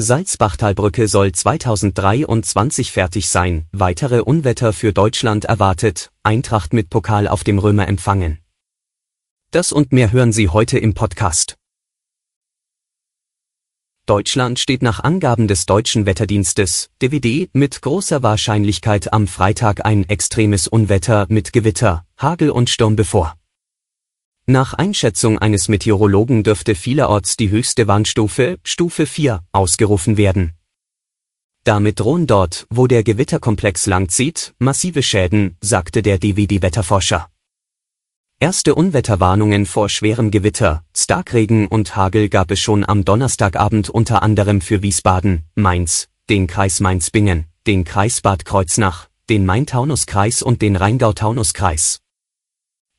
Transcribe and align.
Salzbachtalbrücke 0.00 1.08
soll 1.08 1.32
2023 1.32 2.92
fertig 2.92 3.28
sein, 3.28 3.66
weitere 3.72 4.20
Unwetter 4.20 4.72
für 4.72 4.92
Deutschland 4.92 5.44
erwartet, 5.44 6.10
Eintracht 6.22 6.72
mit 6.72 6.90
Pokal 6.90 7.28
auf 7.28 7.44
dem 7.44 7.58
Römer 7.58 7.88
empfangen. 7.88 8.38
Das 9.50 9.72
und 9.72 9.92
mehr 9.92 10.12
hören 10.12 10.32
Sie 10.32 10.48
heute 10.48 10.78
im 10.78 10.94
Podcast. 10.94 11.56
Deutschland 14.06 14.58
steht 14.58 14.82
nach 14.82 15.00
Angaben 15.00 15.46
des 15.46 15.66
deutschen 15.66 16.04
Wetterdienstes, 16.04 16.90
DWD, 17.00 17.48
mit 17.52 17.80
großer 17.80 18.22
Wahrscheinlichkeit 18.22 19.12
am 19.12 19.26
Freitag 19.26 19.84
ein 19.84 20.08
extremes 20.08 20.66
Unwetter 20.66 21.26
mit 21.28 21.52
Gewitter, 21.52 22.04
Hagel 22.16 22.50
und 22.50 22.70
Sturm 22.70 22.96
bevor. 22.96 23.39
Nach 24.52 24.74
Einschätzung 24.74 25.38
eines 25.38 25.68
Meteorologen 25.68 26.42
dürfte 26.42 26.74
vielerorts 26.74 27.36
die 27.36 27.50
höchste 27.50 27.86
Warnstufe, 27.86 28.58
Stufe 28.64 29.06
4, 29.06 29.44
ausgerufen 29.52 30.16
werden. 30.16 30.54
Damit 31.62 32.00
drohen 32.00 32.26
dort, 32.26 32.66
wo 32.68 32.88
der 32.88 33.04
Gewitterkomplex 33.04 33.86
langzieht, 33.86 34.52
massive 34.58 35.04
Schäden, 35.04 35.56
sagte 35.60 36.02
der 36.02 36.18
DWD-Wetterforscher. 36.18 37.28
Erste 38.40 38.74
Unwetterwarnungen 38.74 39.66
vor 39.66 39.88
schwerem 39.88 40.32
Gewitter, 40.32 40.82
Starkregen 40.96 41.68
und 41.68 41.94
Hagel 41.94 42.28
gab 42.28 42.50
es 42.50 42.58
schon 42.58 42.84
am 42.84 43.04
Donnerstagabend 43.04 43.88
unter 43.88 44.24
anderem 44.24 44.60
für 44.60 44.82
Wiesbaden, 44.82 45.44
Mainz, 45.54 46.08
den 46.28 46.48
Kreis 46.48 46.80
Mainz-Bingen, 46.80 47.44
den 47.68 47.84
Kreis 47.84 48.20
Bad 48.20 48.44
Kreuznach, 48.44 49.06
den 49.28 49.46
Main-Taunus-Kreis 49.46 50.42
und 50.42 50.60
den 50.60 50.74
Rheingau-Taunus-Kreis. 50.74 52.00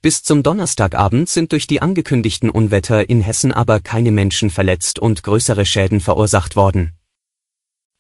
Bis 0.03 0.23
zum 0.23 0.41
Donnerstagabend 0.41 1.29
sind 1.29 1.51
durch 1.51 1.67
die 1.67 1.83
angekündigten 1.83 2.49
Unwetter 2.49 3.07
in 3.07 3.21
Hessen 3.21 3.51
aber 3.51 3.79
keine 3.79 4.11
Menschen 4.11 4.49
verletzt 4.49 4.97
und 4.97 5.21
größere 5.21 5.63
Schäden 5.63 5.99
verursacht 5.99 6.55
worden. 6.55 6.93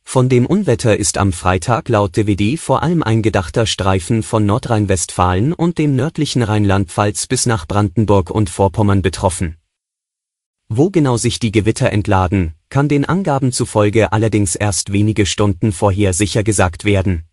Von 0.03 0.27
dem 0.27 0.47
Unwetter 0.47 0.97
ist 0.97 1.19
am 1.19 1.31
Freitag 1.31 1.89
laut 1.89 2.17
DWD 2.17 2.59
vor 2.59 2.81
allem 2.81 3.03
ein 3.03 3.21
gedachter 3.21 3.67
Streifen 3.67 4.23
von 4.23 4.47
Nordrhein-Westfalen 4.47 5.53
und 5.53 5.77
dem 5.77 5.95
nördlichen 5.95 6.41
Rheinland-Pfalz 6.41 7.27
bis 7.27 7.45
nach 7.45 7.67
Brandenburg 7.67 8.31
und 8.31 8.49
Vorpommern 8.49 9.03
betroffen. 9.03 9.57
Wo 10.69 10.89
genau 10.89 11.17
sich 11.17 11.37
die 11.37 11.51
Gewitter 11.51 11.91
entladen, 11.91 12.55
kann 12.69 12.89
den 12.89 13.05
Angaben 13.05 13.51
zufolge 13.51 14.11
allerdings 14.11 14.55
erst 14.55 14.91
wenige 14.91 15.27
Stunden 15.27 15.71
vorher 15.71 16.13
sicher 16.13 16.43
gesagt 16.43 16.83
werden. 16.83 17.25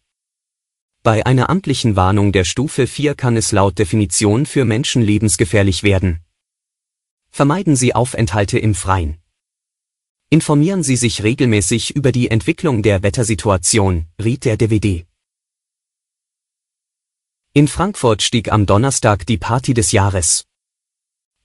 Bei 1.09 1.25
einer 1.25 1.49
amtlichen 1.49 1.97
Warnung 1.97 2.33
der 2.33 2.45
Stufe 2.45 2.87
4 2.87 3.15
kann 3.15 3.35
es 3.39 3.51
laut 3.51 3.79
Definition 3.79 4.45
für 4.45 4.67
Menschen 4.67 5.01
lebensgefährlich 5.01 5.83
werden. 5.83 6.21
Vermeiden 7.31 7.77
Sie 7.77 7.95
Aufenthalte 7.95 8.59
im 8.59 8.75
Freien. 8.75 9.17
Informieren 10.29 10.83
Sie 10.83 10.97
sich 10.97 11.23
regelmäßig 11.23 11.97
über 11.97 12.13
die 12.13 12.31
Entwicklung 12.31 12.83
der 12.83 13.03
Wettersituation, 13.03 14.05
riet 14.23 14.45
der 14.45 14.59
DWD. 14.59 15.07
In 17.55 17.69
Frankfurt 17.69 18.23
stieg 18.23 18.53
am 18.53 18.67
Donnerstag 18.67 19.25
die 19.25 19.39
Party 19.39 19.73
des 19.73 19.93
Jahres. 19.93 20.45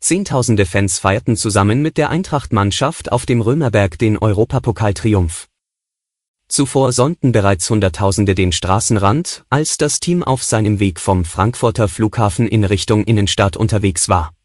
Zehntausende 0.01 0.65
Fans 0.65 0.99
feierten 0.99 1.37
zusammen 1.37 1.81
mit 1.81 1.95
der 1.95 2.09
Eintracht-Mannschaft 2.09 3.13
auf 3.13 3.25
dem 3.25 3.39
Römerberg 3.39 3.97
den 3.97 4.17
Europapokaltriumph. 4.17 5.47
Zuvor 6.53 6.91
sonnten 6.91 7.31
bereits 7.31 7.67
Hunderttausende 7.67 8.35
den 8.35 8.51
Straßenrand, 8.51 9.43
als 9.49 9.79
das 9.79 9.99
Team 9.99 10.21
auf 10.21 10.43
seinem 10.43 10.79
Weg 10.79 10.99
vom 10.99 11.25
Frankfurter 11.25 11.87
Flughafen 11.87 12.47
in 12.47 12.63
Richtung 12.63 13.05
Innenstadt 13.05 13.57
unterwegs 13.57 14.07
war. 14.07 14.35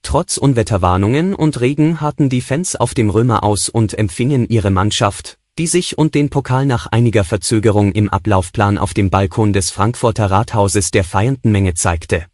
Trotz 0.00 0.38
Unwetterwarnungen 0.38 1.34
und 1.34 1.60
Regen 1.60 2.00
hatten 2.00 2.30
die 2.30 2.40
Fans 2.40 2.76
auf 2.76 2.94
dem 2.94 3.10
Römer 3.10 3.44
aus 3.44 3.68
und 3.68 3.92
empfingen 3.92 4.48
ihre 4.48 4.70
Mannschaft, 4.70 5.36
die 5.58 5.66
sich 5.66 5.98
und 5.98 6.14
den 6.14 6.30
Pokal 6.30 6.64
nach 6.64 6.86
einiger 6.86 7.24
Verzögerung 7.24 7.92
im 7.92 8.08
Ablaufplan 8.08 8.78
auf 8.78 8.94
dem 8.94 9.10
Balkon 9.10 9.52
des 9.52 9.70
Frankfurter 9.70 10.30
Rathauses 10.30 10.92
der 10.92 11.04
feiernden 11.04 11.52
Menge 11.52 11.74
zeigte. 11.74 12.24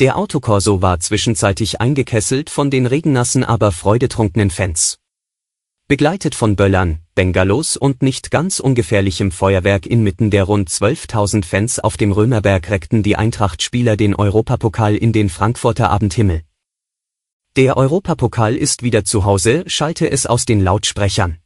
Der 0.00 0.16
Autokorso 0.16 0.82
war 0.82 0.98
zwischenzeitlich 0.98 1.80
eingekesselt 1.80 2.50
von 2.50 2.68
den 2.68 2.86
regennassen 2.86 3.44
aber 3.44 3.70
freudetrunkenen 3.70 4.50
Fans. 4.50 4.98
Begleitet 5.90 6.36
von 6.36 6.54
Böllern, 6.54 7.00
Bengalos 7.16 7.76
und 7.76 8.00
nicht 8.00 8.30
ganz 8.30 8.60
ungefährlichem 8.60 9.32
Feuerwerk 9.32 9.86
inmitten 9.86 10.30
der 10.30 10.44
rund 10.44 10.70
12.000 10.70 11.44
Fans 11.44 11.80
auf 11.80 11.96
dem 11.96 12.12
Römerberg 12.12 12.70
reckten 12.70 13.02
die 13.02 13.16
Eintracht-Spieler 13.16 13.96
den 13.96 14.14
Europapokal 14.14 14.94
in 14.94 15.12
den 15.12 15.28
Frankfurter 15.28 15.90
Abendhimmel. 15.90 16.42
Der 17.56 17.76
Europapokal 17.76 18.54
ist 18.54 18.84
wieder 18.84 19.04
zu 19.04 19.24
Hause, 19.24 19.64
schallte 19.66 20.08
es 20.08 20.26
aus 20.26 20.44
den 20.44 20.60
Lautsprechern. 20.60 21.38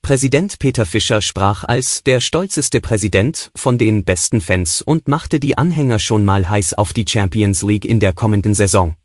Präsident 0.00 0.58
Peter 0.58 0.86
Fischer 0.86 1.20
sprach 1.20 1.64
als 1.64 2.02
der 2.02 2.20
stolzeste 2.20 2.80
Präsident 2.80 3.50
von 3.54 3.76
den 3.76 4.04
besten 4.06 4.40
Fans 4.40 4.80
und 4.80 5.06
machte 5.06 5.38
die 5.38 5.58
Anhänger 5.58 5.98
schon 5.98 6.24
mal 6.24 6.48
heiß 6.48 6.72
auf 6.72 6.94
die 6.94 7.04
Champions 7.06 7.60
League 7.60 7.84
in 7.84 8.00
der 8.00 8.14
kommenden 8.14 8.54
Saison. 8.54 8.96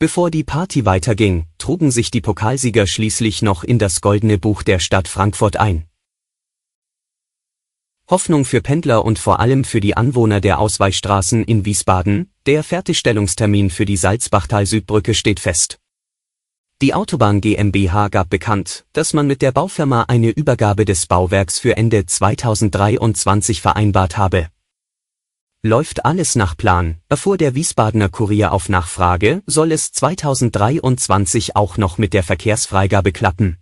Bevor 0.00 0.30
die 0.30 0.42
Party 0.42 0.84
weiterging, 0.84 1.46
trugen 1.56 1.92
sich 1.92 2.10
die 2.10 2.20
Pokalsieger 2.20 2.86
schließlich 2.86 3.42
noch 3.42 3.62
in 3.62 3.78
das 3.78 4.00
Goldene 4.00 4.38
Buch 4.38 4.64
der 4.64 4.80
Stadt 4.80 5.06
Frankfurt 5.06 5.56
ein. 5.56 5.84
Hoffnung 8.10 8.44
für 8.44 8.60
Pendler 8.60 9.04
und 9.04 9.18
vor 9.18 9.40
allem 9.40 9.64
für 9.64 9.80
die 9.80 9.96
Anwohner 9.96 10.40
der 10.40 10.58
Ausweichstraßen 10.58 11.44
in 11.44 11.64
Wiesbaden, 11.64 12.30
der 12.44 12.64
Fertigstellungstermin 12.64 13.70
für 13.70 13.86
die 13.86 13.96
Salzbachtal-Südbrücke 13.96 15.14
steht 15.14 15.40
fest. 15.40 15.78
Die 16.82 16.92
Autobahn 16.92 17.40
GmbH 17.40 18.08
gab 18.08 18.28
bekannt, 18.28 18.84
dass 18.92 19.14
man 19.14 19.28
mit 19.28 19.42
der 19.42 19.52
Baufirma 19.52 20.02
eine 20.08 20.30
Übergabe 20.30 20.84
des 20.84 21.06
Bauwerks 21.06 21.60
für 21.60 21.76
Ende 21.76 22.04
2023 22.04 23.62
vereinbart 23.62 24.18
habe. 24.18 24.48
Läuft 25.66 26.04
alles 26.04 26.36
nach 26.36 26.58
Plan, 26.58 26.96
erfuhr 27.08 27.38
der 27.38 27.54
Wiesbadener 27.54 28.10
Kurier 28.10 28.52
auf 28.52 28.68
Nachfrage, 28.68 29.42
soll 29.46 29.72
es 29.72 29.92
2023 29.92 31.56
auch 31.56 31.78
noch 31.78 31.96
mit 31.96 32.12
der 32.12 32.22
Verkehrsfreigabe 32.22 33.12
klappen. 33.12 33.56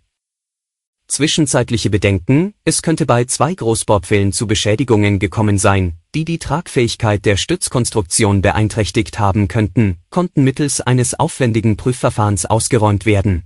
Zwischenzeitliche 1.07 1.89
Bedenken, 1.89 2.55
es 2.65 2.81
könnte 2.81 3.05
bei 3.05 3.23
zwei 3.23 3.55
Großbordfällen 3.55 4.33
zu 4.33 4.47
Beschädigungen 4.47 5.17
gekommen 5.17 5.57
sein, 5.57 5.93
die 6.13 6.25
die 6.25 6.39
Tragfähigkeit 6.39 7.23
der 7.23 7.37
Stützkonstruktion 7.37 8.41
beeinträchtigt 8.41 9.17
haben 9.17 9.47
könnten, 9.47 9.95
konnten 10.09 10.43
mittels 10.43 10.81
eines 10.81 11.17
aufwendigen 11.17 11.77
Prüfverfahrens 11.77 12.45
ausgeräumt 12.45 13.05
werden. 13.05 13.43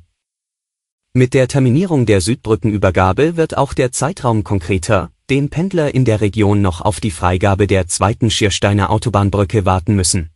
Mit 1.13 1.35
der 1.35 1.47
Terminierung 1.47 2.07
der 2.07 2.21
Südbrückenübergabe 2.21 3.37
wird 3.37 3.55
auch 3.55 3.75
der 3.75 3.91
Zeitraum 3.91 4.43
konkreter, 4.43 5.11
den 5.29 5.49
Pendler 5.49 5.93
in 5.93 6.05
der 6.05 6.21
Region 6.21 6.61
noch 6.61 6.79
auf 6.79 7.01
die 7.01 7.11
Freigabe 7.11 7.67
der 7.67 7.87
zweiten 7.87 8.31
Schiersteiner 8.31 8.89
Autobahnbrücke 8.89 9.65
warten 9.65 9.93
müssen. 9.93 10.29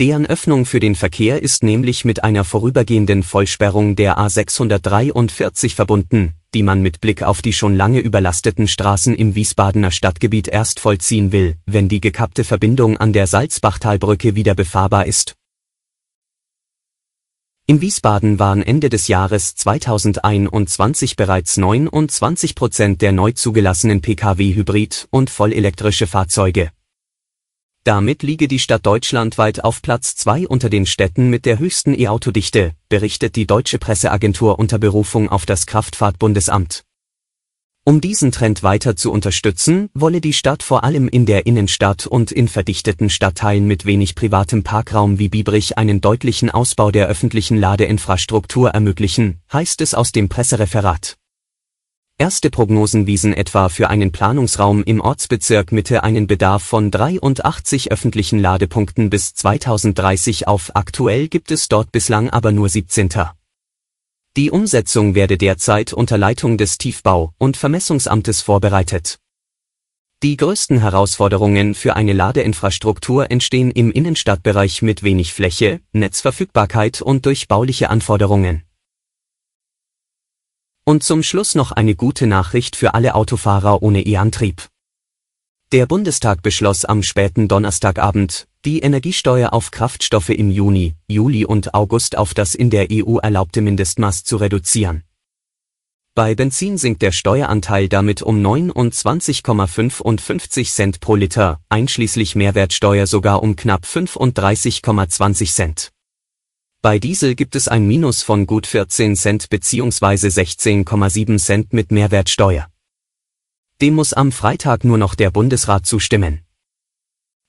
Deren 0.00 0.24
Öffnung 0.26 0.64
für 0.64 0.80
den 0.80 0.94
Verkehr 0.94 1.42
ist 1.42 1.62
nämlich 1.62 2.04
mit 2.04 2.24
einer 2.24 2.44
vorübergehenden 2.44 3.22
Vollsperrung 3.22 3.94
der 3.94 4.18
A643 4.18 5.74
verbunden, 5.74 6.32
die 6.54 6.62
man 6.62 6.80
mit 6.80 7.02
Blick 7.02 7.22
auf 7.22 7.42
die 7.42 7.52
schon 7.52 7.76
lange 7.76 8.00
überlasteten 8.00 8.68
Straßen 8.68 9.14
im 9.14 9.34
Wiesbadener 9.34 9.90
Stadtgebiet 9.90 10.48
erst 10.48 10.80
vollziehen 10.80 11.30
will, 11.30 11.56
wenn 11.66 11.88
die 11.88 12.00
gekappte 12.00 12.42
Verbindung 12.42 12.96
an 12.96 13.12
der 13.12 13.26
Salzbachtalbrücke 13.26 14.34
wieder 14.34 14.54
befahrbar 14.54 15.06
ist 15.06 15.36
in 17.66 17.80
Wiesbaden 17.80 18.38
waren 18.38 18.62
Ende 18.62 18.90
des 18.90 19.08
Jahres 19.08 19.54
2021 19.54 21.16
bereits 21.16 21.56
29 21.56 22.54
Prozent 22.54 23.00
der 23.00 23.12
neu 23.12 23.32
zugelassenen 23.32 24.02
Pkw-Hybrid- 24.02 25.08
und 25.10 25.30
vollelektrische 25.30 26.06
Fahrzeuge. 26.06 26.70
Damit 27.82 28.22
liege 28.22 28.48
die 28.48 28.58
Stadt 28.58 28.84
deutschlandweit 28.84 29.64
auf 29.64 29.80
Platz 29.80 30.14
2 30.16 30.46
unter 30.46 30.68
den 30.68 30.84
Städten 30.84 31.30
mit 31.30 31.46
der 31.46 31.58
höchsten 31.58 31.98
E-Autodichte, 31.98 32.72
berichtet 32.90 33.34
die 33.34 33.46
deutsche 33.46 33.78
Presseagentur 33.78 34.58
unter 34.58 34.78
Berufung 34.78 35.30
auf 35.30 35.46
das 35.46 35.64
Kraftfahrtbundesamt 35.64 36.84
um 37.86 38.00
diesen 38.00 38.32
Trend 38.32 38.62
weiter 38.62 38.96
zu 38.96 39.12
unterstützen, 39.12 39.90
wolle 39.92 40.22
die 40.22 40.32
Stadt 40.32 40.62
vor 40.62 40.84
allem 40.84 41.06
in 41.06 41.26
der 41.26 41.46
Innenstadt 41.46 42.06
und 42.06 42.32
in 42.32 42.48
verdichteten 42.48 43.10
Stadtteilen 43.10 43.66
mit 43.66 43.84
wenig 43.84 44.14
privatem 44.14 44.62
Parkraum 44.62 45.18
wie 45.18 45.28
Biebrich 45.28 45.76
einen 45.76 46.00
deutlichen 46.00 46.48
Ausbau 46.48 46.90
der 46.90 47.08
öffentlichen 47.08 47.58
Ladeinfrastruktur 47.58 48.70
ermöglichen, 48.70 49.40
heißt 49.52 49.82
es 49.82 49.92
aus 49.92 50.12
dem 50.12 50.30
Pressereferat. 50.30 51.16
Erste 52.16 52.48
Prognosen 52.48 53.06
wiesen 53.06 53.34
etwa 53.34 53.68
für 53.68 53.90
einen 53.90 54.12
Planungsraum 54.12 54.82
im 54.84 55.00
Ortsbezirk 55.00 55.72
Mitte 55.72 56.04
einen 56.04 56.26
Bedarf 56.26 56.62
von 56.62 56.90
83 56.90 57.92
öffentlichen 57.92 58.38
Ladepunkten 58.38 59.10
bis 59.10 59.34
2030 59.34 60.48
auf, 60.48 60.70
aktuell 60.74 61.28
gibt 61.28 61.50
es 61.50 61.68
dort 61.68 61.92
bislang 61.92 62.30
aber 62.30 62.52
nur 62.52 62.68
17. 62.68 63.10
Die 64.36 64.50
Umsetzung 64.50 65.14
werde 65.14 65.38
derzeit 65.38 65.92
unter 65.92 66.18
Leitung 66.18 66.58
des 66.58 66.76
Tiefbau- 66.76 67.32
und 67.38 67.56
Vermessungsamtes 67.56 68.40
vorbereitet. 68.40 69.20
Die 70.24 70.36
größten 70.36 70.80
Herausforderungen 70.80 71.76
für 71.76 71.94
eine 71.94 72.14
Ladeinfrastruktur 72.14 73.30
entstehen 73.30 73.70
im 73.70 73.92
Innenstadtbereich 73.92 74.82
mit 74.82 75.04
wenig 75.04 75.32
Fläche, 75.32 75.82
Netzverfügbarkeit 75.92 77.00
und 77.00 77.26
durch 77.26 77.46
bauliche 77.46 77.90
Anforderungen. 77.90 78.64
Und 80.82 81.04
zum 81.04 81.22
Schluss 81.22 81.54
noch 81.54 81.70
eine 81.70 81.94
gute 81.94 82.26
Nachricht 82.26 82.74
für 82.74 82.94
alle 82.94 83.14
Autofahrer 83.14 83.84
ohne 83.84 84.02
E-Antrieb. 84.02 84.66
Der 85.70 85.86
Bundestag 85.86 86.42
beschloss 86.42 86.84
am 86.84 87.04
späten 87.04 87.46
Donnerstagabend, 87.46 88.48
die 88.64 88.80
Energiesteuer 88.80 89.52
auf 89.52 89.70
Kraftstoffe 89.70 90.30
im 90.30 90.50
Juni, 90.50 90.94
Juli 91.06 91.44
und 91.44 91.74
August 91.74 92.16
auf 92.16 92.32
das 92.32 92.54
in 92.54 92.70
der 92.70 92.86
EU 92.90 93.18
erlaubte 93.18 93.60
Mindestmaß 93.60 94.24
zu 94.24 94.38
reduzieren. 94.38 95.02
Bei 96.14 96.34
Benzin 96.34 96.78
sinkt 96.78 97.02
der 97.02 97.12
Steueranteil 97.12 97.88
damit 97.88 98.22
um 98.22 98.40
29,55 98.40 100.72
Cent 100.72 101.00
pro 101.00 101.16
Liter, 101.16 101.60
einschließlich 101.68 102.36
Mehrwertsteuer 102.36 103.06
sogar 103.06 103.42
um 103.42 103.56
knapp 103.56 103.84
35,20 103.84 105.52
Cent. 105.52 105.90
Bei 106.80 106.98
Diesel 106.98 107.34
gibt 107.34 107.56
es 107.56 107.66
ein 107.66 107.86
Minus 107.86 108.22
von 108.22 108.46
gut 108.46 108.66
14 108.66 109.16
Cent 109.16 109.50
bzw. 109.50 110.28
16,7 110.28 111.38
Cent 111.38 111.72
mit 111.72 111.90
Mehrwertsteuer. 111.90 112.68
Dem 113.80 113.94
muss 113.94 114.12
am 114.12 114.30
Freitag 114.30 114.84
nur 114.84 114.98
noch 114.98 115.16
der 115.16 115.32
Bundesrat 115.32 115.84
zustimmen. 115.84 116.43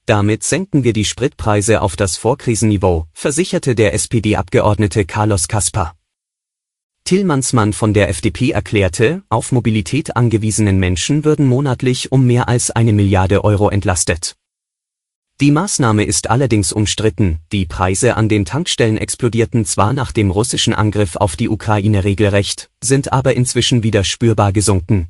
Damit 0.07 0.43
senken 0.43 0.83
wir 0.83 0.93
die 0.93 1.03
Spritpreise 1.03 1.81
auf 1.81 1.95
das 1.95 2.15
Vorkrisenniveau, 2.15 3.07
versicherte 3.11 3.73
der 3.73 3.95
SPD-Abgeordnete 3.95 5.03
Carlos 5.05 5.47
Kaspar. 5.47 5.95
Tillmannsmann 7.05 7.73
von 7.73 7.95
der 7.95 8.09
FDP 8.09 8.51
erklärte, 8.51 9.23
auf 9.29 9.51
Mobilität 9.51 10.15
angewiesenen 10.15 10.77
Menschen 10.77 11.25
würden 11.25 11.47
monatlich 11.47 12.11
um 12.11 12.27
mehr 12.27 12.47
als 12.47 12.69
eine 12.69 12.93
Milliarde 12.93 13.43
Euro 13.43 13.69
entlastet. 13.69 14.35
Die 15.41 15.49
Maßnahme 15.49 16.03
ist 16.03 16.29
allerdings 16.29 16.71
umstritten, 16.71 17.39
die 17.51 17.65
Preise 17.65 18.15
an 18.15 18.29
den 18.29 18.45
Tankstellen 18.45 18.97
explodierten 18.97 19.65
zwar 19.65 19.91
nach 19.93 20.11
dem 20.11 20.29
russischen 20.29 20.73
Angriff 20.75 21.15
auf 21.15 21.35
die 21.35 21.49
Ukraine 21.49 22.03
regelrecht, 22.03 22.69
sind 22.79 23.11
aber 23.11 23.35
inzwischen 23.35 23.81
wieder 23.81 24.03
spürbar 24.03 24.53
gesunken. 24.53 25.09